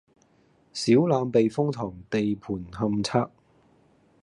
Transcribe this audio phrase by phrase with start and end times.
[0.73, 3.29] 小欖避風塘地盤勘測